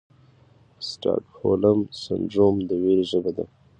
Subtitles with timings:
[0.89, 3.45] سټاکهولم سنډروم د ویرې ژبه ده.